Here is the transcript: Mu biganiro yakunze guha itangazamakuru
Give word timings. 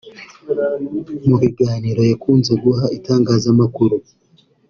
Mu 1.27 1.35
biganiro 1.41 2.01
yakunze 2.11 2.51
guha 2.63 2.85
itangazamakuru 2.97 3.95